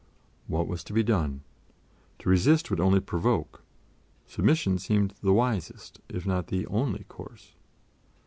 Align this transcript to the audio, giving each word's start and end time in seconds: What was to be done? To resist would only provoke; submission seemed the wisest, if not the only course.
What 0.47 0.67
was 0.67 0.83
to 0.85 0.93
be 0.93 1.03
done? 1.03 1.43
To 2.17 2.29
resist 2.29 2.71
would 2.71 2.79
only 2.79 2.99
provoke; 2.99 3.61
submission 4.25 4.79
seemed 4.79 5.13
the 5.21 5.31
wisest, 5.31 6.01
if 6.09 6.25
not 6.25 6.47
the 6.47 6.65
only 6.65 7.03
course. 7.03 7.53